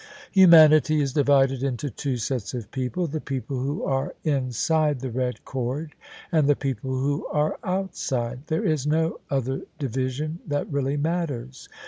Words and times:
Humanity 0.31 0.99
is 0.99 1.13
divided 1.13 1.61
into 1.61 1.91
two 1.91 2.17
sets 2.17 2.55
of 2.55 2.71
people: 2.71 3.05
the 3.05 3.21
people 3.21 3.59
who 3.59 3.83
are 3.83 4.15
inside 4.23 4.99
the 4.99 5.11
red 5.11 5.45
cord 5.45 5.93
and 6.31 6.47
the 6.47 6.55
people 6.55 6.89
who 6.89 7.27
are 7.27 7.59
outside: 7.63 8.39
there 8.47 8.63
is 8.65 8.87
no 8.87 9.19
other 9.29 9.61
division 9.77 10.39
that 10.47 10.67
really 10.73 10.97
matters. 10.97 11.69